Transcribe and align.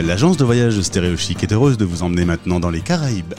Euh, 0.00 0.02
L'agence 0.02 0.36
de 0.36 0.44
voyage 0.44 0.76
de 0.76 0.82
Stéréo 0.82 1.16
Chic 1.16 1.42
est 1.42 1.52
heureuse 1.52 1.76
de 1.76 1.84
vous 1.84 2.02
emmener 2.02 2.24
maintenant 2.24 2.60
dans 2.60 2.70
les 2.70 2.80
Caraïbes. 2.80 3.34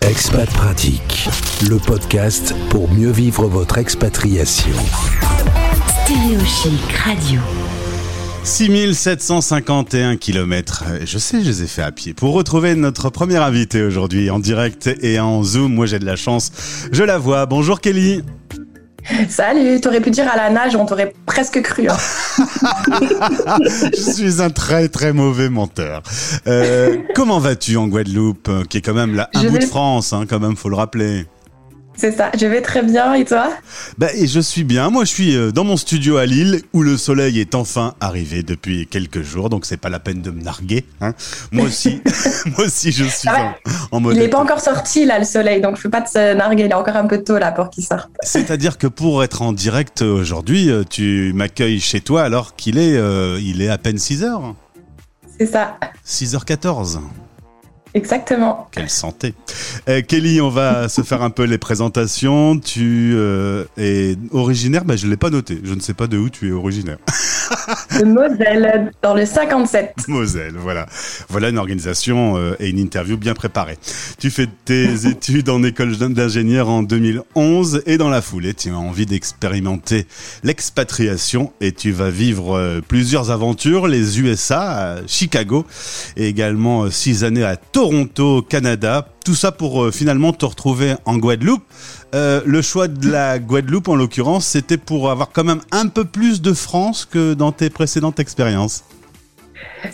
Expat 0.00 0.48
Pratique, 0.50 1.28
le 1.68 1.76
podcast 1.76 2.54
pour 2.70 2.90
mieux 2.90 3.10
vivre 3.10 3.46
votre 3.46 3.78
expatriation. 3.78 4.74
Stéréo 6.04 6.40
Chic 6.44 6.92
Radio. 7.04 7.40
6751 8.42 10.16
km. 10.16 10.84
Je 11.04 11.18
sais, 11.18 11.42
je 11.42 11.48
les 11.48 11.62
ai 11.62 11.66
fait 11.66 11.82
à 11.82 11.92
pied. 11.92 12.14
Pour 12.14 12.32
retrouver 12.32 12.74
notre 12.74 13.10
première 13.10 13.42
invitée 13.42 13.82
aujourd'hui 13.82 14.30
en 14.30 14.38
direct 14.38 14.90
et 15.02 15.20
en 15.20 15.42
Zoom, 15.42 15.74
moi 15.74 15.86
j'ai 15.86 15.98
de 15.98 16.06
la 16.06 16.16
chance. 16.16 16.50
Je 16.92 17.04
la 17.04 17.18
vois. 17.18 17.46
Bonjour 17.46 17.80
Kelly. 17.80 18.22
Salut, 19.28 19.80
t'aurais 19.80 20.00
pu 20.00 20.10
dire 20.10 20.28
à 20.30 20.36
la 20.36 20.50
nage, 20.50 20.76
on 20.76 20.86
t'aurait 20.86 21.12
presque 21.30 21.62
cru. 21.62 21.88
hein. 21.88 21.96
je 23.96 24.12
suis 24.14 24.42
un 24.42 24.50
très 24.50 24.88
très 24.88 25.12
mauvais 25.12 25.48
menteur. 25.48 26.02
Euh, 26.48 26.96
comment 27.14 27.38
vas-tu 27.38 27.76
en 27.76 27.86
Guadeloupe, 27.86 28.48
euh, 28.48 28.64
qui 28.64 28.78
est 28.78 28.80
quand 28.80 28.94
même 28.94 29.14
là, 29.14 29.30
un 29.34 29.44
bout 29.44 29.58
de 29.58 29.64
France, 29.64 30.12
hein, 30.12 30.24
quand 30.28 30.40
même, 30.40 30.56
faut 30.56 30.68
le 30.68 30.74
rappeler? 30.76 31.26
C'est 32.00 32.12
ça, 32.12 32.30
je 32.34 32.46
vais 32.46 32.62
très 32.62 32.82
bien 32.82 33.12
et 33.12 33.26
toi? 33.26 33.50
Bah, 33.98 34.06
et 34.14 34.26
je 34.26 34.40
suis 34.40 34.64
bien. 34.64 34.88
Moi, 34.88 35.04
je 35.04 35.10
suis 35.10 35.36
euh, 35.36 35.50
dans 35.52 35.64
mon 35.64 35.76
studio 35.76 36.16
à 36.16 36.24
Lille, 36.24 36.62
où 36.72 36.82
le 36.82 36.96
soleil 36.96 37.38
est 37.38 37.54
enfin 37.54 37.92
arrivé 38.00 38.42
depuis 38.42 38.86
quelques 38.86 39.20
jours, 39.20 39.50
donc 39.50 39.66
c'est 39.66 39.76
pas 39.76 39.90
la 39.90 39.98
peine 40.00 40.22
de 40.22 40.30
me 40.30 40.40
narguer. 40.40 40.86
Hein. 41.02 41.12
Moi 41.52 41.66
aussi, 41.66 42.00
moi 42.56 42.64
aussi, 42.64 42.90
je 42.90 43.04
suis 43.04 43.28
Ah 43.28 43.52
ouais. 43.66 43.72
en, 43.90 43.98
en 43.98 44.00
mode. 44.00 44.16
Il 44.16 44.20
n'est 44.20 44.28
pas 44.28 44.38
encore 44.40 44.60
sorti 44.60 45.04
là 45.04 45.18
le 45.18 45.26
soleil, 45.26 45.60
donc 45.60 45.76
je 45.76 45.82
peux 45.82 45.90
pas 45.90 46.00
te 46.00 46.32
narguer, 46.34 46.64
il 46.64 46.70
est 46.70 46.74
encore 46.74 46.96
un 46.96 47.06
peu 47.06 47.22
tôt 47.22 47.36
là 47.36 47.52
pour 47.52 47.68
qu'il 47.68 47.84
sorte. 47.84 48.08
C'est-à-dire 48.22 48.78
que 48.78 48.86
pour 48.86 49.22
être 49.22 49.42
en 49.42 49.52
direct 49.52 50.00
aujourd'hui, 50.00 50.70
euh, 50.70 50.84
tu 50.88 51.34
m'accueilles 51.34 51.80
chez 51.80 52.00
toi 52.00 52.22
alors 52.22 52.56
qu'il 52.56 52.78
est, 52.78 52.96
euh, 52.96 53.38
il 53.42 53.60
est 53.60 53.68
à 53.68 53.76
peine 53.76 53.98
6 53.98 54.24
heures. 54.24 54.54
C'est 55.38 55.44
ça, 55.44 55.78
6h14. 56.06 56.98
Exactement. 57.94 58.68
Quelle 58.72 58.90
santé. 58.90 59.34
Euh, 59.88 60.02
Kelly, 60.02 60.40
on 60.40 60.48
va 60.48 60.88
se 60.90 61.02
faire 61.02 61.22
un 61.22 61.30
peu 61.30 61.44
les 61.44 61.58
présentations. 61.58 62.58
Tu 62.58 63.12
euh, 63.14 63.64
es 63.76 64.16
originaire, 64.32 64.84
bah, 64.84 64.96
je 64.96 65.06
ne 65.06 65.10
l'ai 65.10 65.16
pas 65.16 65.30
noté. 65.30 65.60
Je 65.64 65.74
ne 65.74 65.80
sais 65.80 65.94
pas 65.94 66.06
de 66.06 66.18
où 66.18 66.28
tu 66.28 66.48
es 66.48 66.52
originaire. 66.52 66.98
De 67.98 68.04
Moselle, 68.04 68.92
dans 69.02 69.14
le 69.14 69.26
57. 69.26 69.94
Moselle, 70.08 70.54
voilà. 70.56 70.86
Voilà 71.28 71.48
une 71.48 71.58
organisation 71.58 72.36
euh, 72.36 72.54
et 72.60 72.68
une 72.68 72.78
interview 72.78 73.16
bien 73.16 73.34
préparée. 73.34 73.78
Tu 74.18 74.30
fais 74.30 74.46
tes 74.64 75.06
études 75.08 75.48
en 75.48 75.62
école 75.62 75.96
d'ingénieur 75.96 76.68
en 76.68 76.82
2011 76.82 77.82
et 77.86 77.98
dans 77.98 78.08
la 78.08 78.22
foulée, 78.22 78.54
tu 78.54 78.70
as 78.70 78.78
envie 78.78 79.06
d'expérimenter 79.06 80.06
l'expatriation 80.44 81.52
et 81.60 81.72
tu 81.72 81.90
vas 81.90 82.10
vivre 82.10 82.56
euh, 82.56 82.80
plusieurs 82.86 83.30
aventures, 83.30 83.88
les 83.88 84.20
USA, 84.20 84.60
à 84.60 85.06
Chicago 85.06 85.66
et 86.16 86.26
également 86.28 86.84
euh, 86.84 86.90
six 86.90 87.24
années 87.24 87.44
à 87.44 87.56
Toronto, 87.56 88.42
Canada. 88.42 89.08
Tout 89.24 89.34
ça 89.34 89.52
pour 89.52 89.92
finalement 89.92 90.32
te 90.32 90.46
retrouver 90.46 90.94
en 91.04 91.18
Guadeloupe. 91.18 91.62
Euh, 92.14 92.40
le 92.44 92.60
choix 92.60 92.88
de 92.88 93.10
la 93.10 93.38
Guadeloupe, 93.38 93.88
en 93.88 93.94
l'occurrence, 93.94 94.46
c'était 94.46 94.78
pour 94.78 95.10
avoir 95.10 95.30
quand 95.32 95.44
même 95.44 95.60
un 95.70 95.86
peu 95.86 96.04
plus 96.04 96.42
de 96.42 96.52
France 96.52 97.04
que 97.04 97.34
dans 97.34 97.52
tes 97.52 97.70
précédentes 97.70 98.18
expériences. 98.18 98.84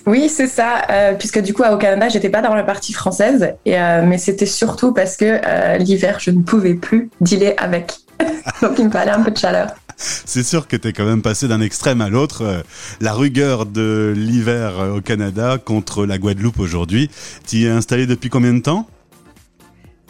Oui, 0.06 0.28
c'est 0.28 0.46
ça, 0.46 0.82
euh, 0.90 1.14
puisque 1.14 1.40
du 1.40 1.52
coup 1.52 1.62
au 1.62 1.76
Canada, 1.76 2.08
j'étais 2.08 2.28
pas 2.28 2.40
dans 2.40 2.54
la 2.54 2.62
partie 2.62 2.92
française, 2.92 3.54
et, 3.64 3.78
euh, 3.78 4.02
mais 4.04 4.18
c'était 4.18 4.46
surtout 4.46 4.92
parce 4.92 5.16
que 5.16 5.78
l'hiver, 5.78 6.18
je 6.18 6.30
ne 6.30 6.42
pouvais 6.42 6.74
plus 6.74 7.10
dealer 7.20 7.54
avec. 7.58 7.92
donc 8.62 8.78
il 8.78 8.86
me 8.86 8.90
fallait 8.90 9.10
un 9.10 9.22
peu 9.22 9.30
de 9.30 9.36
chaleur. 9.36 9.68
C'est 9.98 10.42
sûr 10.42 10.68
que 10.68 10.76
tu 10.76 10.88
es 10.88 10.92
quand 10.92 11.04
même 11.06 11.22
passé 11.22 11.48
d'un 11.48 11.60
extrême 11.60 12.00
à 12.00 12.08
l'autre. 12.08 12.62
la 13.00 13.14
rigueur 13.14 13.66
de 13.66 14.12
l'hiver 14.14 14.74
au 14.94 15.00
Canada 15.00 15.58
contre 15.62 16.04
la 16.04 16.18
Guadeloupe 16.18 16.60
aujourd'hui. 16.60 17.10
Tu 17.46 17.56
y 17.56 17.66
es 17.66 17.70
installé 17.70 18.06
depuis 18.06 18.28
combien 18.28 18.52
de 18.52 18.60
temps? 18.60 18.86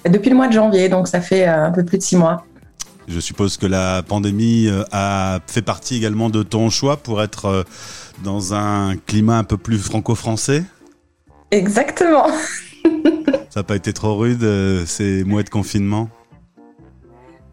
Depuis 0.09 0.31
le 0.31 0.37
mois 0.37 0.49
de 0.49 0.53
janvier, 0.53 0.89
donc 0.89 1.09
ça 1.09 1.21
fait 1.21 1.49
euh, 1.49 1.67
un 1.67 1.71
peu 1.71 1.85
plus 1.85 1.99
de 1.99 2.03
six 2.03 2.17
mois. 2.17 2.45
Je 3.09 3.21
suppose 3.21 3.57
que 3.57 3.67
la 3.67 4.03
pandémie 4.03 4.67
euh, 4.69 4.83
a 4.93 5.39
fait 5.47 5.63
partie 5.63 5.97
également 5.97 6.29
de 6.29 6.43
ton 6.43 6.71
choix 6.71 6.97
pour 6.97 7.23
être 7.23 7.45
euh, 7.47 7.63
dans 8.25 8.55
un 8.55 8.97
climat 8.97 9.39
un 9.39 9.45
peu 9.45 9.57
plus 9.57 9.79
franco-français? 9.79 10.65
Exactement. 11.51 12.27
Ça 13.51 13.61
n'a 13.61 13.63
pas 13.63 13.77
été 13.77 13.93
trop 13.93 14.17
rude 14.17 14.45
ces 14.87 15.25
mois 15.25 15.43
de 15.43 15.51
confinement? 15.51 16.09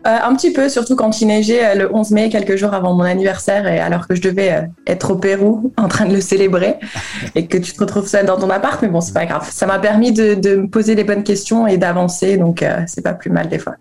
Euh, 0.06 0.18
un 0.22 0.36
petit 0.36 0.52
peu, 0.52 0.68
surtout 0.68 0.98
quand 0.98 1.22
il 1.22 1.28
neigeait 1.28 1.66
euh, 1.66 1.76
le 1.76 1.96
11 1.96 2.12
mai, 2.12 2.30
quelques 2.30 2.58
jours 2.58 2.74
avant 2.74 2.94
mon 2.94 3.04
anniversaire, 3.04 3.66
et 3.68 3.80
alors 3.80 4.08
que 4.08 4.16
je 4.16 4.22
devais 4.22 4.52
euh, 4.52 4.62
être 4.86 5.12
au 5.12 5.16
Pérou 5.16 5.72
en 5.78 5.88
train 5.88 6.06
de 6.06 6.14
le 6.14 6.20
célébrer, 6.20 6.76
et 7.36 7.48
que 7.48 7.58
tu 7.58 7.72
te 7.72 7.80
retrouves 7.80 8.08
seul 8.08 8.26
dans 8.26 8.38
ton 8.38 8.50
appart, 8.50 8.82
mais 8.82 8.90
bon, 8.90 9.00
c'est 9.00 9.14
pas 9.14 9.26
grave. 9.26 9.48
Ça 9.50 9.66
m'a 9.66 9.80
permis 9.80 10.12
de, 10.12 10.34
de 10.34 10.56
me 10.58 10.68
poser 10.68 10.96
les 10.96 11.06
bonnes 11.06 11.24
questions 11.24 11.68
et 11.68 11.78
d'avancer, 11.78 12.38
donc 12.38 12.66
c'est 12.88 13.02
pas 13.02 13.14
plus 13.14 13.30
mal 13.30 13.48
des 13.48 13.60
fois. 13.60 13.76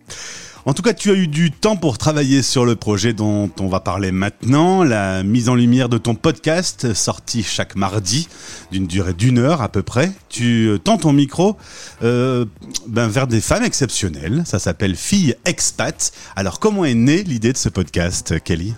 En 0.64 0.74
tout 0.74 0.82
cas, 0.82 0.94
tu 0.94 1.10
as 1.10 1.14
eu 1.14 1.26
du 1.26 1.50
temps 1.50 1.74
pour 1.74 1.98
travailler 1.98 2.40
sur 2.40 2.64
le 2.64 2.76
projet 2.76 3.12
dont 3.12 3.50
on 3.58 3.66
va 3.66 3.80
parler 3.80 4.12
maintenant, 4.12 4.84
la 4.84 5.24
mise 5.24 5.48
en 5.48 5.56
lumière 5.56 5.88
de 5.88 5.98
ton 5.98 6.14
podcast 6.14 6.94
sorti 6.94 7.42
chaque 7.42 7.74
mardi 7.74 8.28
d'une 8.70 8.86
durée 8.86 9.12
d'une 9.12 9.38
heure 9.38 9.60
à 9.60 9.68
peu 9.68 9.82
près. 9.82 10.12
Tu 10.28 10.68
euh, 10.68 10.78
tends 10.78 10.98
ton 10.98 11.12
micro 11.12 11.56
euh, 12.04 12.44
ben, 12.86 13.08
vers 13.08 13.26
des 13.26 13.40
femmes 13.40 13.64
exceptionnelles. 13.64 14.44
Ça 14.46 14.60
s'appelle 14.60 14.94
Filles 14.94 15.34
Expat. 15.44 16.12
Alors, 16.36 16.60
comment 16.60 16.84
est 16.84 16.94
née 16.94 17.24
l'idée 17.24 17.52
de 17.52 17.58
ce 17.58 17.68
podcast, 17.68 18.40
Kelly? 18.44 18.74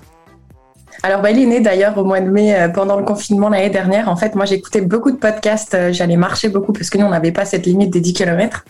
Alors, 1.06 1.20
bah, 1.20 1.30
il 1.32 1.38
est 1.38 1.44
né 1.44 1.60
d'ailleurs 1.60 1.98
au 1.98 2.04
mois 2.04 2.20
de 2.20 2.30
mai, 2.30 2.58
euh, 2.58 2.68
pendant 2.70 2.96
le 2.96 3.04
confinement 3.04 3.50
l'année 3.50 3.68
dernière. 3.68 4.08
En 4.08 4.16
fait, 4.16 4.34
moi, 4.34 4.46
j'écoutais 4.46 4.80
beaucoup 4.80 5.10
de 5.10 5.18
podcasts. 5.18 5.74
euh, 5.74 5.92
J'allais 5.92 6.16
marcher 6.16 6.48
beaucoup 6.48 6.72
parce 6.72 6.88
que 6.88 6.96
nous, 6.96 7.04
on 7.04 7.10
n'avait 7.10 7.30
pas 7.30 7.44
cette 7.44 7.66
limite 7.66 7.90
des 7.90 8.00
10 8.00 8.14
km. 8.14 8.64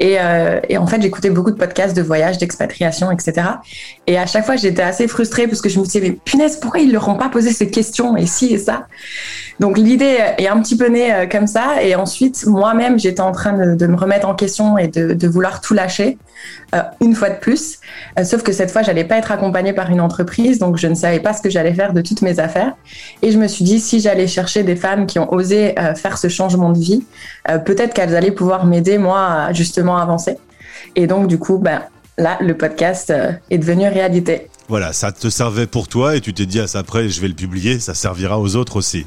Et, 0.00 0.16
euh, 0.18 0.58
en 0.76 0.88
fait, 0.88 1.00
j'écoutais 1.00 1.30
beaucoup 1.30 1.52
de 1.52 1.56
podcasts 1.56 1.96
de 1.96 2.02
voyage, 2.02 2.36
d'expatriation, 2.38 3.12
etc. 3.12 3.46
Et 4.08 4.18
à 4.18 4.26
chaque 4.26 4.44
fois, 4.44 4.56
j'étais 4.56 4.82
assez 4.82 5.06
frustrée 5.06 5.46
parce 5.46 5.60
que 5.60 5.68
je 5.68 5.78
me 5.78 5.84
disais, 5.84 6.00
mais 6.00 6.10
punaise, 6.10 6.58
pourquoi 6.60 6.80
ils 6.80 6.90
leur 6.92 7.08
ont 7.08 7.14
pas 7.16 7.28
posé 7.28 7.52
ces 7.52 7.70
questions 7.70 8.16
et 8.16 8.26
ci 8.26 8.52
et 8.52 8.58
ça? 8.58 8.88
Donc, 9.60 9.78
l'idée 9.78 10.18
est 10.36 10.48
un 10.48 10.60
petit 10.60 10.76
peu 10.76 10.88
née 10.88 11.14
euh, 11.14 11.26
comme 11.28 11.46
ça. 11.46 11.80
Et 11.82 11.94
ensuite, 11.94 12.44
moi-même, 12.46 12.98
j'étais 12.98 13.20
en 13.20 13.30
train 13.30 13.52
de, 13.52 13.76
de 13.76 13.86
me 13.86 13.96
remettre 13.96 14.28
en 14.28 14.34
question 14.34 14.78
et 14.78 14.88
de, 14.88 15.14
de 15.14 15.28
vouloir 15.28 15.60
tout 15.60 15.74
lâcher. 15.74 16.18
Euh, 16.74 16.82
une 17.00 17.14
fois 17.14 17.30
de 17.30 17.38
plus, 17.38 17.78
Euh, 18.18 18.24
sauf 18.24 18.42
que 18.42 18.52
cette 18.52 18.70
fois, 18.70 18.82
j'allais 18.82 19.04
pas 19.04 19.18
être 19.18 19.32
accompagnée 19.32 19.72
par 19.72 19.90
une 19.90 20.00
entreprise, 20.00 20.58
donc 20.58 20.76
je 20.76 20.86
ne 20.86 20.94
savais 20.94 21.20
pas 21.20 21.32
ce 21.32 21.42
que 21.42 21.50
j'allais 21.50 21.74
faire 21.74 21.92
de 21.92 22.00
toutes 22.00 22.22
mes 22.22 22.38
affaires. 22.38 22.72
Et 23.22 23.30
je 23.32 23.38
me 23.38 23.48
suis 23.48 23.64
dit, 23.64 23.80
si 23.80 24.00
j'allais 24.00 24.26
chercher 24.26 24.62
des 24.62 24.76
femmes 24.76 25.06
qui 25.06 25.18
ont 25.18 25.32
osé 25.32 25.78
euh, 25.78 25.94
faire 25.94 26.18
ce 26.18 26.28
changement 26.28 26.70
de 26.70 26.78
vie, 26.78 27.04
peut-être 27.64 27.94
qu'elles 27.94 28.14
allaient 28.14 28.30
pouvoir 28.30 28.66
m'aider, 28.66 28.98
moi, 28.98 29.20
à 29.46 29.52
justement 29.52 29.96
avancer. 29.98 30.36
Et 30.96 31.06
donc, 31.06 31.28
du 31.28 31.38
coup, 31.38 31.58
ben, 31.58 31.82
là, 32.18 32.36
le 32.40 32.54
podcast 32.56 33.12
est 33.50 33.58
devenu 33.58 33.88
réalité. 33.88 34.48
Voilà, 34.68 34.92
ça 34.92 35.12
te 35.12 35.30
servait 35.30 35.66
pour 35.66 35.88
toi 35.88 36.16
et 36.16 36.20
tu 36.20 36.34
t'es 36.34 36.44
dit, 36.44 36.60
ah, 36.60 36.78
après, 36.78 37.08
je 37.08 37.20
vais 37.20 37.28
le 37.28 37.34
publier, 37.34 37.78
ça 37.80 37.94
servira 37.94 38.38
aux 38.38 38.54
autres 38.56 38.76
aussi. 38.76 39.06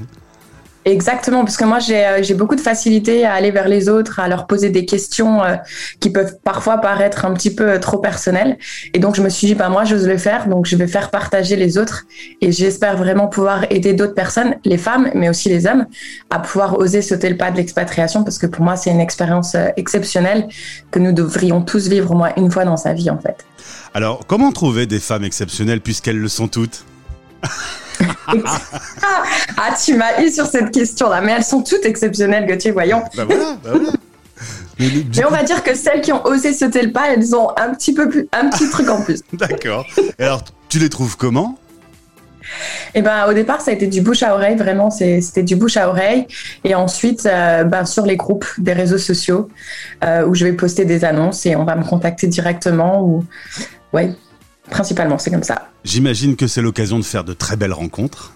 Exactement, 0.83 1.43
parce 1.43 1.57
que 1.57 1.65
moi 1.65 1.77
j'ai 1.77 2.03
euh, 2.05 2.23
j'ai 2.23 2.33
beaucoup 2.33 2.55
de 2.55 2.61
facilité 2.61 3.23
à 3.23 3.33
aller 3.33 3.51
vers 3.51 3.67
les 3.67 3.87
autres, 3.87 4.19
à 4.19 4.27
leur 4.27 4.47
poser 4.47 4.71
des 4.71 4.85
questions 4.85 5.43
euh, 5.43 5.55
qui 5.99 6.09
peuvent 6.09 6.37
parfois 6.43 6.79
paraître 6.79 7.23
un 7.23 7.33
petit 7.35 7.53
peu 7.53 7.73
euh, 7.73 7.79
trop 7.79 7.99
personnelles. 7.99 8.57
Et 8.95 8.99
donc 8.99 9.15
je 9.15 9.21
me 9.21 9.29
suis 9.29 9.45
dit, 9.45 9.53
bah 9.53 9.69
moi 9.69 9.83
j'ose 9.83 10.07
le 10.07 10.17
faire, 10.17 10.47
donc 10.47 10.65
je 10.65 10.75
vais 10.75 10.87
faire 10.87 11.11
partager 11.11 11.55
les 11.55 11.77
autres. 11.77 12.05
Et 12.41 12.51
j'espère 12.51 12.97
vraiment 12.97 13.27
pouvoir 13.27 13.65
aider 13.69 13.93
d'autres 13.93 14.15
personnes, 14.15 14.55
les 14.65 14.79
femmes, 14.79 15.11
mais 15.13 15.29
aussi 15.29 15.49
les 15.49 15.67
hommes, 15.67 15.85
à 16.31 16.39
pouvoir 16.39 16.79
oser 16.79 17.03
sauter 17.03 17.29
le 17.29 17.37
pas 17.37 17.51
de 17.51 17.57
l'expatriation, 17.57 18.23
parce 18.23 18.39
que 18.39 18.47
pour 18.47 18.63
moi 18.63 18.75
c'est 18.75 18.89
une 18.89 19.01
expérience 19.01 19.53
euh, 19.53 19.67
exceptionnelle 19.77 20.47
que 20.89 20.97
nous 20.97 21.11
devrions 21.11 21.61
tous 21.61 21.89
vivre 21.89 22.09
au 22.09 22.15
moins 22.15 22.31
une 22.37 22.49
fois 22.49 22.65
dans 22.65 22.77
sa 22.77 22.93
vie 22.93 23.11
en 23.11 23.19
fait. 23.19 23.45
Alors, 23.93 24.25
comment 24.25 24.51
trouver 24.51 24.87
des 24.87 24.99
femmes 24.99 25.25
exceptionnelles 25.25 25.81
puisqu'elles 25.81 26.17
le 26.17 26.27
sont 26.27 26.47
toutes? 26.47 26.85
Ah, 29.57 29.75
tu 29.83 29.95
m'as 29.95 30.21
eu 30.21 30.31
sur 30.31 30.45
cette 30.45 30.71
question-là, 30.71 31.21
mais 31.21 31.33
elles 31.33 31.43
sont 31.43 31.61
toutes 31.61 31.85
exceptionnelles, 31.85 32.47
Gauthier, 32.47 32.71
voyons. 32.71 33.03
Bah 33.15 33.25
voilà, 33.25 33.57
bah 33.63 33.71
voilà. 33.73 33.91
Mais, 34.79 35.25
on 35.25 35.29
va 35.29 35.43
dire 35.43 35.63
que 35.63 35.75
celles 35.75 36.01
qui 36.01 36.11
ont 36.11 36.25
osé 36.25 36.53
sauter 36.53 36.81
le 36.81 36.91
pas, 36.91 37.13
elles 37.13 37.35
ont 37.35 37.49
un 37.57 37.73
petit 37.73 37.93
peu 37.93 38.09
plus, 38.09 38.27
un 38.31 38.49
petit 38.49 38.69
truc 38.69 38.89
en 38.89 39.01
plus. 39.01 39.21
D'accord. 39.33 39.85
Et 40.17 40.23
alors, 40.23 40.43
tu 40.69 40.79
les 40.79 40.89
trouves 40.89 41.17
comment? 41.17 41.57
Et 42.95 43.01
ben 43.01 43.27
au 43.29 43.33
départ, 43.33 43.61
ça 43.61 43.71
a 43.71 43.73
été 43.73 43.87
du 43.87 44.01
bouche 44.01 44.23
à 44.23 44.33
oreille, 44.33 44.57
vraiment, 44.57 44.89
c'était 44.89 45.43
du 45.43 45.55
bouche 45.55 45.77
à 45.77 45.87
oreille. 45.87 46.27
Et 46.63 46.75
ensuite, 46.75 47.25
euh, 47.25 47.63
ben, 47.63 47.85
sur 47.85 48.05
les 48.05 48.17
groupes 48.17 48.45
des 48.57 48.73
réseaux 48.73 48.97
sociaux, 48.97 49.47
euh, 50.03 50.25
où 50.25 50.35
je 50.35 50.43
vais 50.45 50.53
poster 50.53 50.83
des 50.83 51.05
annonces 51.05 51.45
et 51.45 51.55
on 51.55 51.63
va 51.63 51.75
me 51.75 51.83
contacter 51.83 52.27
directement. 52.27 53.03
Ou 53.03 53.23
ouais, 53.93 54.11
principalement, 54.71 55.19
c'est 55.19 55.29
comme 55.29 55.43
ça. 55.43 55.67
J'imagine 55.83 56.35
que 56.35 56.47
c'est 56.47 56.61
l'occasion 56.61 56.97
de 56.97 57.03
faire 57.03 57.23
de 57.23 57.33
très 57.33 57.55
belles 57.55 57.73
rencontres. 57.73 58.33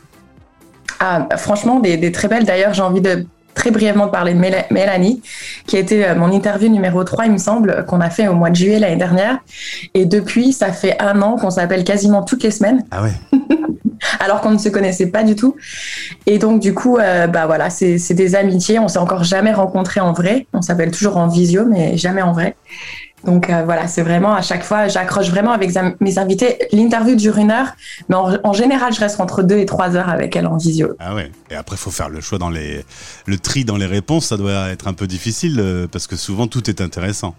Ah, 0.99 1.27
franchement, 1.37 1.79
des, 1.79 1.97
des 1.97 2.11
très 2.11 2.27
belles. 2.27 2.45
D'ailleurs, 2.45 2.73
j'ai 2.73 2.81
envie 2.83 3.01
de 3.01 3.25
très 3.55 3.71
brièvement 3.71 4.05
de 4.07 4.11
parler 4.11 4.33
de 4.33 4.39
Méla- 4.39 4.65
Mélanie, 4.69 5.21
qui 5.65 5.77
a 5.77 5.79
été 5.79 6.05
euh, 6.05 6.13
mon 6.15 6.31
interview 6.31 6.69
numéro 6.69 7.03
3, 7.03 7.25
il 7.25 7.31
me 7.31 7.37
semble, 7.37 7.85
qu'on 7.87 8.01
a 8.01 8.09
fait 8.09 8.27
au 8.27 8.33
mois 8.33 8.49
de 8.49 8.55
juillet 8.55 8.79
l'année 8.79 8.97
dernière. 8.97 9.39
Et 9.93 10.05
depuis, 10.05 10.51
ça 10.53 10.71
fait 10.73 11.01
un 11.01 11.21
an 11.21 11.37
qu'on 11.37 11.49
s'appelle 11.49 11.83
quasiment 11.85 12.21
toutes 12.23 12.43
les 12.43 12.51
semaines. 12.51 12.83
Ah 12.91 13.01
ouais 13.03 13.13
alors 14.19 14.41
qu'on 14.41 14.51
ne 14.51 14.57
se 14.57 14.69
connaissait 14.69 15.07
pas 15.07 15.23
du 15.23 15.35
tout. 15.35 15.55
Et 16.25 16.37
donc, 16.37 16.59
du 16.61 16.73
coup, 16.73 16.97
euh, 16.97 17.27
bah 17.27 17.45
voilà, 17.47 17.69
c'est 17.69 18.13
des 18.13 18.35
amitiés. 18.35 18.77
On 18.77 18.87
s'est 18.87 18.99
encore 18.99 19.23
jamais 19.23 19.53
rencontrés 19.53 20.01
en 20.01 20.11
vrai. 20.13 20.47
On 20.53 20.61
s'appelle 20.61 20.91
toujours 20.91 21.17
en 21.17 21.27
visio, 21.27 21.65
mais 21.65 21.97
jamais 21.97 22.21
en 22.21 22.33
vrai. 22.33 22.55
Donc 23.25 23.49
euh, 23.49 23.63
voilà, 23.63 23.87
c'est 23.87 24.03
vraiment 24.03 24.33
à 24.33 24.41
chaque 24.41 24.63
fois, 24.63 24.87
j'accroche 24.87 25.29
vraiment 25.29 25.51
avec 25.51 25.71
mes 25.99 26.19
invités. 26.19 26.59
L'interview 26.71 27.15
dure 27.15 27.37
une 27.37 27.51
heure, 27.51 27.73
mais 28.09 28.15
en, 28.15 28.53
général, 28.53 28.93
je 28.93 28.99
reste 28.99 29.19
entre 29.19 29.43
deux 29.43 29.57
et 29.57 29.65
trois 29.65 29.95
heures 29.95 30.09
avec 30.09 30.35
elle 30.35 30.47
en 30.47 30.57
visio. 30.57 30.95
Ah 30.99 31.15
ouais. 31.15 31.31
Et 31.49 31.55
après, 31.55 31.75
il 31.75 31.79
faut 31.79 31.91
faire 31.91 32.09
le 32.09 32.21
choix 32.21 32.37
dans 32.37 32.49
les, 32.49 32.85
le 33.25 33.37
tri 33.37 33.65
dans 33.65 33.77
les 33.77 33.85
réponses. 33.85 34.27
Ça 34.27 34.37
doit 34.37 34.69
être 34.69 34.87
un 34.87 34.93
peu 34.93 35.07
difficile 35.07 35.59
euh, 35.59 35.87
parce 35.91 36.07
que 36.07 36.15
souvent 36.15 36.47
tout 36.47 36.69
est 36.69 36.81
intéressant. 36.81 37.35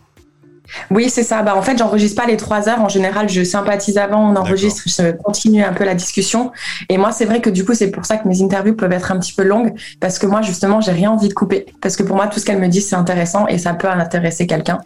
Oui, 0.91 1.11
c'est 1.11 1.23
ça. 1.23 1.43
Bah, 1.43 1.57
en 1.57 1.63
fait, 1.63 1.79
j'enregistre 1.79 2.21
pas 2.21 2.29
les 2.29 2.37
trois 2.37 2.69
heures. 2.69 2.81
En 2.81 2.89
général, 2.89 3.29
je 3.29 3.43
sympathise 3.45 3.99
avant, 3.99 4.31
on 4.31 4.37
enregistre, 4.37 4.83
je 4.87 5.13
continue 5.13 5.63
un 5.63 5.73
peu 5.73 5.85
la 5.85 5.95
discussion. 5.95 6.53
Et 6.89 6.99
moi, 6.99 7.13
c'est 7.13 7.25
vrai 7.25 7.41
que 7.41 7.51
du 7.51 7.65
coup, 7.65 7.75
c'est 7.75 7.91
pour 7.91 8.05
ça 8.05 8.17
que 8.17 8.29
mes 8.29 8.43
interviews 8.43 8.75
peuvent 8.75 8.93
être 8.93 9.13
un 9.13 9.19
petit 9.19 9.33
peu 9.33 9.43
longues, 9.43 9.73
parce 10.01 10.19
que 10.19 10.27
moi, 10.27 10.43
justement, 10.43 10.81
j'ai 10.81 10.93
rien 10.93 11.11
envie 11.11 11.29
de 11.29 11.35
couper. 11.35 11.67
Parce 11.81 11.97
que 11.97 12.03
pour 12.03 12.17
moi, 12.17 12.27
tout 12.27 12.41
ce 12.41 12.45
qu'elle 12.45 12.61
me 12.61 12.69
dit, 12.69 12.81
c'est 12.81 12.97
intéressant 12.97 13.47
et 13.47 13.59
ça 13.59 13.75
peut 13.75 13.89
intéresser 13.89 14.47
quelqu'un. 14.47 14.79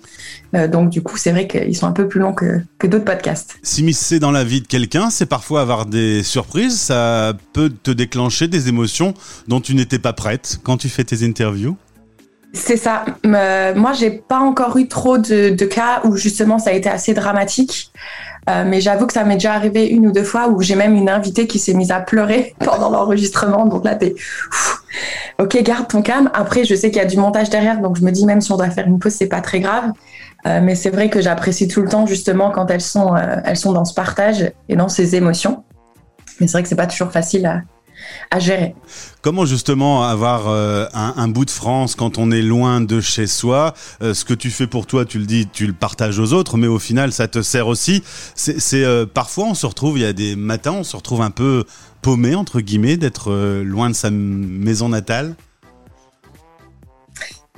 Euh, 0.55 0.69
donc, 0.69 0.91
du 0.91 1.03
coup, 1.03 1.17
c'est 1.17 1.31
vrai 1.31 1.47
qu'ils 1.47 1.77
sont 1.77 1.87
un 1.87 1.93
peu 1.93 2.09
plus 2.09 2.21
longs 2.21 2.33
que, 2.33 2.61
que 2.79 2.87
d'autres 2.87 3.05
podcasts. 3.05 3.57
S'immiscer 3.63 4.19
dans 4.19 4.31
la 4.31 4.45
vie 4.45 4.61
de 4.61 4.67
quelqu'un, 4.67 5.11
c'est 5.11 5.27
parfois 5.27 5.61
avoir 5.61 5.87
des 5.87 6.23
surprises. 6.23 6.79
Ça 6.79 7.35
peut 7.53 7.71
te 7.71 7.91
déclencher 7.91 8.49
des 8.49 8.69
émotions 8.69 9.15
dont 9.49 9.61
tu 9.61 9.75
n'étais 9.75 9.99
pas 9.99 10.13
prête 10.13 10.59
quand 10.63 10.77
tu 10.77 10.89
fais 10.89 11.05
tes 11.05 11.25
interviews. 11.25 11.77
C'est 12.53 12.77
ça. 12.77 13.05
Euh, 13.25 13.75
moi, 13.75 13.93
j'ai 13.93 14.11
pas 14.11 14.41
encore 14.41 14.77
eu 14.77 14.89
trop 14.89 15.19
de, 15.19 15.65
cas 15.65 16.01
où 16.05 16.17
justement 16.17 16.59
ça 16.59 16.71
a 16.71 16.73
été 16.73 16.89
assez 16.89 17.15
dramatique. 17.15 17.93
Euh, 18.49 18.65
mais 18.67 18.81
j'avoue 18.81 19.07
que 19.07 19.13
ça 19.13 19.23
m'est 19.23 19.35
déjà 19.35 19.53
arrivé 19.53 19.87
une 19.87 20.07
ou 20.07 20.13
deux 20.13 20.25
fois 20.25 20.49
où 20.49 20.63
j'ai 20.63 20.75
même 20.75 20.97
une 20.97 21.11
invitée 21.11 21.47
qui 21.47 21.59
s'est 21.59 21.75
mise 21.75 21.93
à 21.93 22.01
pleurer 22.01 22.55
pendant 22.65 22.91
l'enregistrement. 22.91 23.67
Donc 23.67 23.85
là, 23.85 23.95
t'es, 23.95 24.15
ok, 25.39 25.63
garde 25.63 25.87
ton 25.89 26.03
calme. 26.03 26.31
Après, 26.35 26.65
je 26.65 26.75
sais 26.75 26.91
qu'il 26.91 27.01
y 27.01 27.05
a 27.05 27.09
du 27.09 27.19
montage 27.19 27.51
derrière, 27.51 27.81
donc 27.81 27.97
je 27.97 28.03
me 28.03 28.11
dis 28.11 28.27
même 28.27 28.41
si 28.41 28.51
on 28.51 28.57
doit 28.57 28.71
faire 28.71 28.87
une 28.87 28.99
pause, 28.99 29.13
c'est 29.13 29.29
pas 29.29 29.41
très 29.43 29.61
grave. 29.61 29.93
Euh, 30.47 30.61
mais 30.63 30.75
c'est 30.75 30.91
vrai 30.91 31.11
que 31.11 31.21
j'apprécie 31.21 31.69
tout 31.69 31.83
le 31.83 31.89
temps 31.89 32.07
justement 32.07 32.51
quand 32.51 32.71
elles 32.71 32.81
sont, 32.81 33.15
elles 33.45 33.59
sont 33.59 33.73
dans 33.73 33.85
ce 33.85 33.93
partage 33.93 34.51
et 34.69 34.75
dans 34.75 34.89
ces 34.89 35.15
émotions. 35.15 35.63
Mais 36.41 36.47
c'est 36.47 36.53
vrai 36.53 36.63
que 36.63 36.69
c'est 36.69 36.77
pas 36.77 36.87
toujours 36.87 37.13
facile 37.13 37.45
à, 37.45 37.61
à 38.31 38.39
gérer. 38.39 38.75
Comment 39.23 39.45
justement 39.45 40.05
avoir 40.05 40.49
euh, 40.49 40.87
un, 40.95 41.29
bout 41.29 41.45
de 41.45 41.51
France 41.51 41.95
quand 41.95 42.19
on 42.19 42.31
est 42.31 42.43
loin 42.43 42.81
de 42.81 43.01
chez 43.01 43.27
soi? 43.27 43.75
Euh, 44.03 44.15
Ce 44.15 44.25
que 44.25 44.35
tu 44.35 44.51
fais 44.51 44.67
pour 44.67 44.87
toi, 44.87 45.05
tu 45.05 45.19
le 45.19 45.27
dis, 45.27 45.47
tu 45.47 45.67
le 45.67 45.73
partages 45.73 46.19
aux 46.19 46.33
autres, 46.33 46.57
mais 46.57 46.67
au 46.67 46.79
final, 46.79 47.13
ça 47.13 47.29
te 47.29 47.43
sert 47.43 47.67
aussi. 47.67 48.03
C'est 48.35 48.85
euh, 48.85 49.07
parfois 49.07 49.47
on 49.47 49.55
se 49.55 49.67
retrouve, 49.67 49.99
il 49.99 50.03
y 50.03 50.07
a 50.07 50.13
des 50.13 50.37
matins, 50.37 50.73
on 50.73 50.85
se 50.85 50.97
retrouve 50.97 51.23
un 51.23 51.31
peu 51.31 51.65
paumé 52.03 52.35
entre 52.35 52.61
guillemets 52.61 52.97
d'être 52.97 53.33
loin 53.63 53.91
de 53.91 53.95
sa 53.95 54.11
maison 54.11 54.89
natale. 54.89 55.37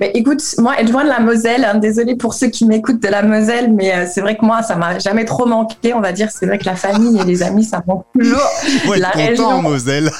Mais 0.03 0.11
écoute, 0.15 0.43
moi, 0.57 0.77
être 0.81 0.91
loin 0.91 1.05
de 1.05 1.09
la 1.09 1.21
Moselle, 1.21 1.63
hein, 1.63 1.75
désolé 1.75 2.17
pour 2.17 2.33
ceux 2.33 2.47
qui 2.47 2.65
m'écoutent 2.65 3.01
de 3.01 3.07
la 3.07 3.23
Moselle, 3.23 3.71
mais 3.71 3.95
euh, 3.95 4.05
c'est 4.05 4.19
vrai 4.19 4.35
que 4.35 4.43
moi, 4.43 4.61
ça 4.61 4.75
m'a 4.75 4.99
jamais 4.99 5.23
trop 5.23 5.45
manqué, 5.45 5.93
on 5.93 6.01
va 6.01 6.11
dire. 6.11 6.29
C'est 6.29 6.45
vrai 6.45 6.57
que 6.57 6.65
la 6.65 6.75
famille 6.75 7.21
et 7.21 7.23
les 7.23 7.41
amis, 7.41 7.63
ça 7.63 7.81
manque 7.87 8.03
toujours. 8.13 8.41
la 8.97 9.11
région. 9.11 9.45
en 9.45 9.61
Moselle. 9.61 10.11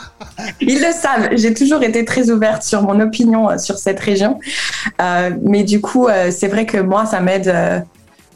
Ils 0.62 0.80
le 0.80 0.92
savent. 0.94 1.28
J'ai 1.32 1.52
toujours 1.52 1.82
été 1.82 2.06
très 2.06 2.30
ouverte 2.30 2.62
sur 2.62 2.80
mon 2.80 2.98
opinion 3.00 3.50
euh, 3.50 3.58
sur 3.58 3.76
cette 3.76 4.00
région. 4.00 4.40
Euh, 5.02 5.28
mais 5.42 5.62
du 5.62 5.82
coup, 5.82 6.08
c'est 6.30 6.48
vrai 6.48 6.64
que 6.64 6.78
moi, 6.78 7.04
ça 7.04 7.20
m'aide. 7.20 7.54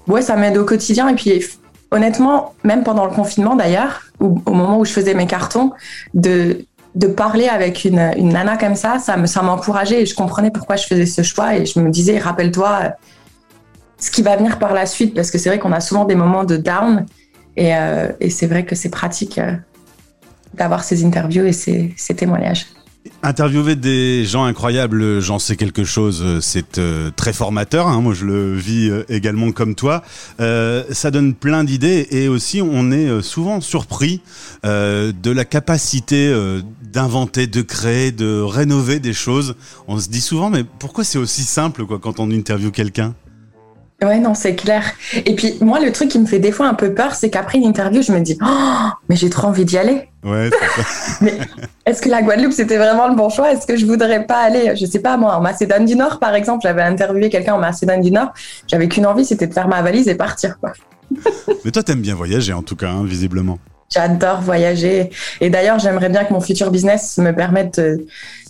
ouais, 0.08 0.20
ça 0.20 0.36
m'aide 0.36 0.58
au 0.58 0.66
quotidien. 0.66 1.08
Et 1.08 1.14
puis, 1.14 1.42
honnêtement, 1.90 2.52
même 2.64 2.82
pendant 2.82 3.06
le 3.06 3.12
confinement 3.12 3.56
d'ailleurs, 3.56 4.02
au 4.20 4.52
moment 4.52 4.78
où 4.78 4.84
je 4.84 4.92
faisais 4.92 5.14
mes 5.14 5.26
cartons, 5.26 5.72
de 6.12 6.66
de 6.94 7.06
parler 7.06 7.48
avec 7.48 7.84
une, 7.84 8.12
une 8.16 8.30
nana 8.30 8.56
comme 8.56 8.74
ça, 8.74 8.98
ça 8.98 9.16
me 9.16 9.26
ça 9.26 9.42
m'encourageait 9.42 10.02
et 10.02 10.06
je 10.06 10.14
comprenais 10.14 10.50
pourquoi 10.50 10.76
je 10.76 10.86
faisais 10.86 11.06
ce 11.06 11.22
choix 11.22 11.56
et 11.56 11.64
je 11.64 11.78
me 11.80 11.90
disais 11.90 12.18
rappelle-toi 12.18 12.94
ce 13.98 14.10
qui 14.10 14.22
va 14.22 14.36
venir 14.36 14.58
par 14.58 14.74
la 14.74 14.84
suite 14.84 15.14
parce 15.14 15.30
que 15.30 15.38
c'est 15.38 15.48
vrai 15.48 15.58
qu'on 15.58 15.72
a 15.72 15.80
souvent 15.80 16.04
des 16.04 16.14
moments 16.14 16.44
de 16.44 16.56
down 16.56 17.06
et, 17.56 17.74
euh, 17.74 18.08
et 18.20 18.30
c'est 18.30 18.46
vrai 18.46 18.64
que 18.64 18.74
c'est 18.74 18.90
pratique 18.90 19.38
euh, 19.38 19.52
d'avoir 20.54 20.84
ces 20.84 21.04
interviews 21.04 21.44
et 21.44 21.52
ces 21.52 22.14
témoignages. 22.16 22.66
Interviewer 23.24 23.74
des 23.74 24.24
gens 24.24 24.44
incroyables, 24.44 25.20
j'en 25.20 25.40
sais 25.40 25.56
quelque 25.56 25.82
chose, 25.82 26.40
c'est 26.40 26.78
euh, 26.78 27.10
très 27.14 27.32
formateur. 27.32 27.88
Hein, 27.88 28.00
moi, 28.00 28.14
je 28.14 28.24
le 28.24 28.54
vis 28.54 28.90
euh, 28.90 29.04
également 29.08 29.50
comme 29.50 29.74
toi. 29.74 30.02
Euh, 30.40 30.84
ça 30.90 31.10
donne 31.10 31.34
plein 31.34 31.64
d'idées 31.64 32.06
et 32.10 32.28
aussi 32.28 32.62
on 32.62 32.92
est 32.92 33.22
souvent 33.22 33.60
surpris 33.60 34.20
de 34.64 35.30
la 35.30 35.44
capacité 35.44 36.32
d'inventer, 36.82 37.46
de 37.46 37.62
créer, 37.62 38.12
de 38.12 38.40
rénover 38.40 39.00
des 39.00 39.12
choses. 39.12 39.56
On 39.88 39.98
se 39.98 40.08
dit 40.08 40.20
souvent, 40.20 40.50
mais 40.50 40.64
pourquoi 40.64 41.02
c'est 41.02 41.18
aussi 41.18 41.42
simple 41.42 41.84
quoi 41.86 41.98
quand 41.98 42.20
on 42.20 42.30
interviewe 42.30 42.70
quelqu'un? 42.70 43.14
Ouais, 44.02 44.18
non, 44.18 44.34
c'est 44.34 44.56
clair. 44.56 44.82
Et 45.14 45.34
puis, 45.34 45.54
moi, 45.60 45.78
le 45.78 45.92
truc 45.92 46.08
qui 46.08 46.18
me 46.18 46.26
fait 46.26 46.40
des 46.40 46.50
fois 46.50 46.66
un 46.66 46.74
peu 46.74 46.92
peur, 46.92 47.14
c'est 47.14 47.30
qu'après 47.30 47.58
une 47.58 47.64
interview, 47.64 48.02
je 48.02 48.12
me 48.12 48.20
dis, 48.20 48.36
oh, 48.44 48.88
mais 49.08 49.16
j'ai 49.16 49.30
trop 49.30 49.46
envie 49.48 49.64
d'y 49.64 49.78
aller. 49.78 50.08
Ouais, 50.24 50.50
mais 51.20 51.34
est-ce 51.86 52.02
que 52.02 52.08
la 52.08 52.22
Guadeloupe, 52.22 52.52
c'était 52.52 52.78
vraiment 52.78 53.08
le 53.08 53.14
bon 53.14 53.28
choix? 53.28 53.52
Est-ce 53.52 53.66
que 53.66 53.76
je 53.76 53.86
voudrais 53.86 54.26
pas 54.26 54.38
aller, 54.38 54.74
je 54.76 54.86
sais 54.86 55.00
pas, 55.00 55.16
moi, 55.16 55.36
en 55.36 55.40
Macédoine 55.40 55.84
du 55.84 55.94
Nord, 55.94 56.18
par 56.18 56.34
exemple, 56.34 56.62
j'avais 56.62 56.82
interviewé 56.82 57.28
quelqu'un 57.28 57.54
en 57.54 57.58
Macédoine 57.58 58.00
du 58.00 58.10
Nord, 58.10 58.32
j'avais 58.68 58.88
qu'une 58.88 59.06
envie, 59.06 59.24
c'était 59.24 59.46
de 59.46 59.54
faire 59.54 59.68
ma 59.68 59.82
valise 59.82 60.08
et 60.08 60.14
partir, 60.14 60.58
quoi. 60.58 60.72
mais 61.64 61.70
toi, 61.70 61.82
t'aimes 61.82 62.00
bien 62.00 62.14
voyager, 62.14 62.52
en 62.52 62.62
tout 62.62 62.76
cas, 62.76 62.90
hein, 62.90 63.04
visiblement. 63.04 63.58
J'adore 63.92 64.40
voyager. 64.40 65.10
Et 65.40 65.50
d'ailleurs, 65.50 65.78
j'aimerais 65.78 66.08
bien 66.08 66.24
que 66.24 66.32
mon 66.32 66.40
futur 66.40 66.70
business 66.70 67.18
me 67.18 67.32
permette 67.32 67.78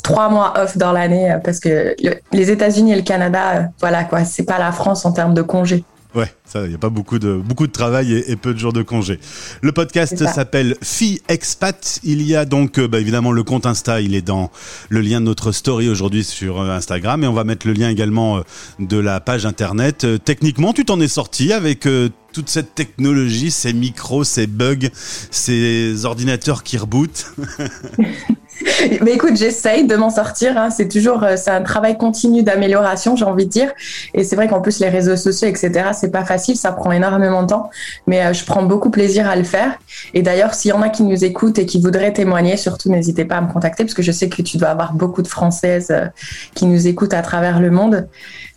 trois 0.02 0.28
mois 0.28 0.54
off 0.56 0.76
dans 0.76 0.92
l'année 0.92 1.36
parce 1.44 1.60
que 1.60 1.94
les 2.32 2.50
États-Unis 2.50 2.92
et 2.92 2.96
le 2.96 3.02
Canada, 3.02 3.70
voilà 3.80 4.04
quoi, 4.04 4.24
c'est 4.24 4.44
pas 4.44 4.58
la 4.58 4.72
France 4.72 5.04
en 5.04 5.12
termes 5.12 5.34
de 5.34 5.42
congés. 5.42 5.84
Ouais, 6.14 6.30
ça, 6.44 6.64
il 6.64 6.68
n'y 6.68 6.74
a 6.74 6.78
pas 6.78 6.90
beaucoup 6.90 7.18
de, 7.18 7.36
beaucoup 7.36 7.66
de 7.66 7.72
travail 7.72 8.12
et, 8.12 8.36
peu 8.36 8.52
de 8.52 8.58
jours 8.58 8.74
de 8.74 8.82
congé. 8.82 9.18
Le 9.62 9.72
podcast 9.72 10.26
s'appelle 10.26 10.76
Fille 10.82 11.22
Expat. 11.28 12.00
Il 12.04 12.20
y 12.20 12.36
a 12.36 12.44
donc, 12.44 12.78
euh, 12.78 12.86
bah, 12.86 13.00
évidemment, 13.00 13.32
le 13.32 13.42
compte 13.42 13.64
Insta. 13.64 14.02
Il 14.02 14.14
est 14.14 14.20
dans 14.20 14.50
le 14.90 15.00
lien 15.00 15.20
de 15.20 15.24
notre 15.24 15.52
story 15.52 15.88
aujourd'hui 15.88 16.22
sur 16.22 16.60
euh, 16.60 16.70
Instagram. 16.70 17.24
Et 17.24 17.26
on 17.26 17.32
va 17.32 17.44
mettre 17.44 17.66
le 17.66 17.72
lien 17.72 17.88
également 17.88 18.36
euh, 18.36 18.40
de 18.78 18.98
la 18.98 19.20
page 19.20 19.46
internet. 19.46 20.06
techniquement, 20.22 20.74
tu 20.74 20.84
t'en 20.84 21.00
es 21.00 21.08
sorti 21.08 21.50
avec 21.50 21.88
toute 22.32 22.50
cette 22.50 22.74
technologie, 22.74 23.50
ces 23.50 23.72
micros, 23.72 24.24
ces 24.24 24.46
bugs, 24.46 24.90
ces 25.30 26.04
ordinateurs 26.04 26.62
qui 26.62 26.76
rebootent. 26.76 27.32
Mais 29.02 29.12
écoute, 29.12 29.36
j'essaye 29.36 29.86
de 29.86 29.96
m'en 29.96 30.10
sortir. 30.10 30.56
Hein. 30.58 30.70
C'est 30.70 30.88
toujours, 30.88 31.22
euh, 31.24 31.36
c'est 31.36 31.50
un 31.50 31.62
travail 31.62 31.96
continu 31.96 32.42
d'amélioration, 32.42 33.16
j'ai 33.16 33.24
envie 33.24 33.46
de 33.46 33.50
dire. 33.50 33.72
Et 34.14 34.24
c'est 34.24 34.36
vrai 34.36 34.48
qu'en 34.48 34.60
plus 34.60 34.78
les 34.80 34.88
réseaux 34.88 35.16
sociaux, 35.16 35.48
etc., 35.48 35.90
c'est 35.92 36.10
pas 36.10 36.24
facile, 36.24 36.56
ça 36.56 36.72
prend 36.72 36.92
énormément 36.92 37.42
de 37.42 37.48
temps. 37.48 37.70
Mais 38.06 38.24
euh, 38.24 38.32
je 38.32 38.44
prends 38.44 38.62
beaucoup 38.62 38.90
plaisir 38.90 39.28
à 39.28 39.36
le 39.36 39.44
faire. 39.44 39.78
Et 40.14 40.22
d'ailleurs, 40.22 40.54
s'il 40.54 40.70
y 40.70 40.72
en 40.72 40.82
a 40.82 40.88
qui 40.88 41.02
nous 41.02 41.24
écoutent 41.24 41.58
et 41.58 41.66
qui 41.66 41.80
voudraient 41.80 42.12
témoigner, 42.12 42.56
surtout 42.56 42.90
n'hésitez 42.90 43.24
pas 43.24 43.36
à 43.36 43.40
me 43.40 43.52
contacter 43.52 43.84
parce 43.84 43.94
que 43.94 44.02
je 44.02 44.12
sais 44.12 44.28
que 44.28 44.42
tu 44.42 44.56
dois 44.56 44.68
avoir 44.68 44.92
beaucoup 44.94 45.22
de 45.22 45.28
Françaises 45.28 45.90
euh, 45.90 46.06
qui 46.54 46.66
nous 46.66 46.86
écoutent 46.86 47.14
à 47.14 47.22
travers 47.22 47.60
le 47.60 47.70
monde. 47.70 48.08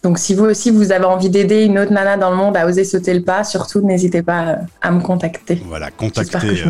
Donc 0.04 0.20
si 0.20 0.36
vous 0.36 0.46
aussi 0.46 0.70
vous 0.70 0.92
avez 0.92 1.06
envie 1.06 1.30
d'aider 1.30 1.64
une 1.64 1.80
autre 1.80 1.92
nana 1.92 2.18
dans 2.18 2.30
le 2.30 2.36
monde 2.36 2.56
à 2.58 2.68
oser 2.68 2.84
sauter 2.84 3.14
le 3.14 3.24
pas, 3.24 3.44
surtout 3.44 3.82
n'hésitez 3.82 4.22
pas 4.22 4.58
à 4.82 4.92
me 4.92 5.02
contacter. 5.02 5.62
Voilà, 5.66 5.90
contactez. 5.90 6.64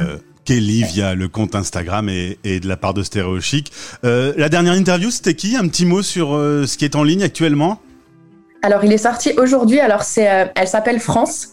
Kelly 0.45 0.83
via 0.83 1.15
le 1.15 1.27
compte 1.27 1.55
Instagram 1.55 2.07
et, 2.07 2.59
de 2.59 2.67
la 2.67 2.77
part 2.77 2.93
de 2.93 3.03
Stéréo 3.03 3.41
Chic. 3.41 3.71
Euh, 4.03 4.33
la 4.37 4.47
dernière 4.47 4.73
interview, 4.73 5.09
c'était 5.09 5.33
qui? 5.33 5.57
Un 5.57 5.67
petit 5.67 5.85
mot 5.85 6.01
sur 6.01 6.35
euh, 6.35 6.65
ce 6.65 6.77
qui 6.77 6.85
est 6.85 6.95
en 6.95 7.03
ligne 7.03 7.23
actuellement? 7.23 7.79
Alors, 8.61 8.83
il 8.85 8.93
est 8.93 8.99
sorti 8.99 9.33
aujourd'hui. 9.37 9.79
Alors, 9.79 10.03
c'est, 10.03 10.29
euh, 10.29 10.45
elle 10.55 10.67
s'appelle 10.67 10.99
France 10.99 11.49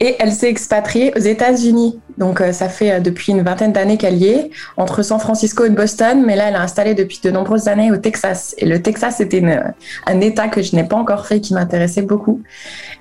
et 0.00 0.16
elle 0.18 0.32
s'est 0.32 0.48
expatriée 0.48 1.12
aux 1.16 1.20
États-Unis. 1.20 2.00
Donc, 2.18 2.42
ça 2.52 2.68
fait 2.68 3.00
depuis 3.00 3.32
une 3.32 3.42
vingtaine 3.42 3.72
d'années 3.72 3.96
qu'elle 3.96 4.16
y 4.16 4.26
est, 4.26 4.50
entre 4.76 5.02
San 5.02 5.20
Francisco 5.20 5.64
et 5.64 5.70
Boston. 5.70 6.24
Mais 6.26 6.36
là, 6.36 6.48
elle 6.48 6.54
est 6.54 6.58
installée 6.58 6.94
depuis 6.94 7.20
de 7.22 7.30
nombreuses 7.30 7.68
années 7.68 7.92
au 7.92 7.96
Texas. 7.96 8.54
Et 8.58 8.66
le 8.66 8.82
Texas, 8.82 9.16
c'était 9.18 9.42
un 10.06 10.20
État 10.20 10.48
que 10.48 10.62
je 10.62 10.74
n'ai 10.74 10.84
pas 10.84 10.96
encore 10.96 11.26
fait, 11.26 11.40
qui 11.40 11.54
m'intéressait 11.54 12.02
beaucoup. 12.02 12.42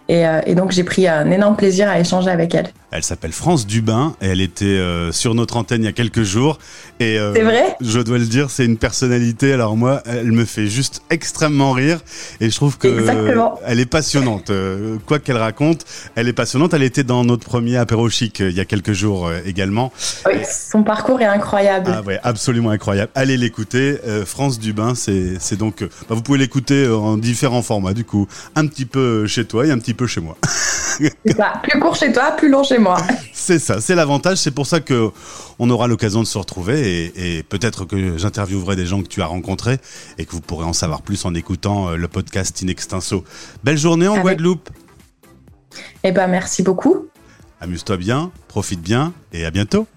Et, 0.07 0.23
donc 0.55 0.71
j'ai 0.71 0.83
pris 0.83 1.07
un 1.07 1.31
énorme 1.31 1.55
plaisir 1.55 1.89
à 1.89 1.99
échanger 1.99 2.29
avec 2.29 2.53
elle. 2.53 2.69
Elle 2.91 3.03
s'appelle 3.03 3.31
France 3.31 3.65
Dubin 3.65 4.15
et 4.21 4.27
elle 4.27 4.41
était 4.41 4.65
euh, 4.65 5.13
sur 5.13 5.33
notre 5.33 5.55
antenne 5.55 5.83
il 5.83 5.85
y 5.85 5.89
a 5.89 5.93
quelques 5.93 6.23
jours. 6.23 6.59
Et 6.99 7.17
euh, 7.17 7.33
c'est 7.33 7.41
vrai? 7.41 7.77
Je 7.79 7.99
dois 8.01 8.17
le 8.17 8.25
dire, 8.25 8.49
c'est 8.49 8.65
une 8.65 8.77
personnalité. 8.77 9.53
Alors 9.53 9.77
moi, 9.77 10.03
elle 10.05 10.33
me 10.33 10.43
fait 10.43 10.67
juste 10.67 11.01
extrêmement 11.09 11.71
rire 11.71 12.01
et 12.41 12.49
je 12.49 12.55
trouve 12.55 12.77
que 12.77 12.89
elle 13.65 13.79
est 13.79 13.85
passionnante. 13.85 14.51
quoi 15.05 15.19
qu'elle 15.19 15.37
raconte, 15.37 15.85
elle 16.15 16.27
est 16.27 16.33
passionnante. 16.33 16.73
Elle 16.73 16.83
était 16.83 17.05
dans 17.05 17.23
notre 17.23 17.45
premier 17.45 17.77
apéro 17.77 18.09
chic 18.09 18.39
il 18.39 18.51
y 18.51 18.59
a 18.59 18.65
quelques 18.65 18.93
jours 18.93 19.31
également. 19.45 19.93
Oui, 20.25 20.33
son 20.45 20.83
parcours 20.83 21.21
est 21.21 21.25
incroyable. 21.25 21.91
Ah 21.95 22.01
ouais, 22.01 22.19
absolument 22.23 22.71
incroyable. 22.71 23.11
Allez 23.15 23.37
l'écouter. 23.37 23.97
France 24.25 24.59
Dubin, 24.59 24.95
c'est 24.95 25.55
donc 25.57 25.81
bah, 25.81 26.15
vous 26.15 26.21
pouvez 26.21 26.39
l'écouter 26.39 26.87
en 26.87 27.17
différents 27.17 27.61
formats 27.61 27.93
du 27.93 28.03
coup, 28.03 28.27
un 28.55 28.67
petit 28.67 28.85
peu 28.85 29.27
chez 29.27 29.45
toi 29.45 29.65
et 29.65 29.71
un 29.71 29.79
petit 29.79 29.93
peu 29.93 30.07
chez 30.07 30.19
moi. 30.19 30.37
Ça, 31.37 31.53
plus 31.63 31.79
court 31.79 31.95
chez 31.95 32.11
toi, 32.11 32.31
plus 32.31 32.49
long 32.49 32.63
chez 32.63 32.77
moi. 32.77 32.97
C'est 33.33 33.59
ça, 33.59 33.81
c'est 33.81 33.95
l'avantage. 33.95 34.37
C'est 34.37 34.51
pour 34.51 34.67
ça 34.67 34.79
que 34.79 35.09
on 35.59 35.69
aura 35.69 35.87
l'occasion 35.87 36.21
de 36.21 36.27
se 36.27 36.37
retrouver 36.37 37.05
et, 37.15 37.37
et 37.37 37.43
peut-être 37.43 37.85
que 37.85 38.17
j'interviewerai 38.17 38.75
des 38.75 38.85
gens 38.85 39.01
que 39.01 39.07
tu 39.07 39.21
as 39.21 39.25
rencontrés 39.25 39.77
et 40.17 40.25
que 40.25 40.31
vous 40.31 40.41
pourrez 40.41 40.65
en 40.65 40.73
savoir 40.73 41.01
plus 41.01 41.25
en 41.25 41.33
écoutant 41.33 41.89
euh, 41.89 41.95
le 41.95 42.07
podcast 42.07 42.61
In 42.63 42.67
Extenso. 42.67 43.23
Belle 43.63 43.77
journée 43.77 44.07
en 44.07 44.13
Avec- 44.13 44.23
Guadeloupe. 44.23 44.69
Eh 46.03 46.11
ben, 46.11 46.27
merci 46.27 46.63
beaucoup. 46.63 47.07
Amuse-toi 47.59 47.97
bien, 47.97 48.31
profite 48.47 48.81
bien 48.81 49.13
et 49.33 49.45
à 49.45 49.51
bientôt. 49.51 49.87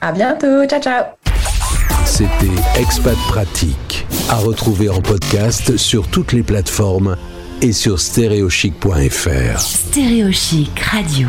À 0.00 0.12
bientôt. 0.12 0.64
Ciao, 0.66 0.80
ciao. 0.80 1.04
C'était 2.06 2.50
Expat 2.80 3.16
Pratique, 3.28 4.06
à 4.30 4.36
retrouver 4.36 4.88
en 4.88 5.00
podcast 5.02 5.76
sur 5.76 6.08
toutes 6.08 6.32
les 6.32 6.42
plateformes 6.42 7.16
et 7.62 7.72
sur 7.72 7.98
stéréochic.fr. 7.98 9.58
Stéréochic 9.58 10.80
Radio. 10.80 11.26